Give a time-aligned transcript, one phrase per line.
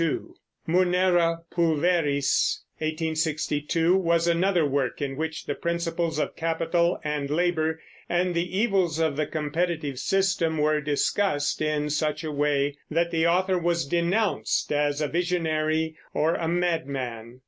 [0.65, 8.33] Munera Pulveris (1862) was another work in which the principles of capital and labor and
[8.33, 13.59] the evils of the competitive system were discussed in such a way that the author
[13.59, 17.39] was denounced as a visionary or a madman.